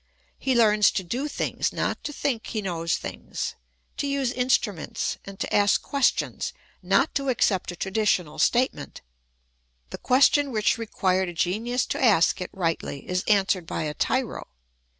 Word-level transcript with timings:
He 0.39 0.55
learns 0.55 0.89
to 0.93 1.03
do 1.03 1.27
things, 1.27 1.71
not 1.71 2.03
to 2.05 2.11
think 2.11 2.47
he 2.47 2.61
knows 2.63 2.97
things; 2.97 3.53
to 3.97 4.07
use 4.07 4.31
instruments 4.31 5.19
and 5.25 5.39
to 5.39 5.55
ask 5.55 5.83
questions, 5.83 6.53
not 6.81 7.13
to 7.13 7.29
accept 7.29 7.69
a 7.71 7.75
traditional 7.75 8.39
statement. 8.39 9.01
The 9.91 9.99
question 9.99 10.49
which 10.51 10.79
required 10.79 11.29
a 11.29 11.33
genius 11.33 11.85
to 11.85 12.03
ask 12.03 12.41
it 12.41 12.49
rightly 12.51 13.07
is 13.07 13.23
answered 13.27 13.67
by 13.67 13.83
a 13.83 13.93
tyro. 13.93 14.47